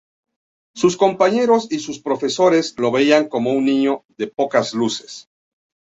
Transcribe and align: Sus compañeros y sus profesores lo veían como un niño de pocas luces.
Sus 0.73 0.97
compañeros 0.97 1.67
y 1.69 1.77
sus 1.77 1.99
profesores 1.99 2.73
lo 2.79 2.89
veían 2.91 3.29
como 3.29 3.51
un 3.53 3.65
niño 3.65 4.03
de 4.17 4.25
pocas 4.25 4.73
luces. 4.73 5.29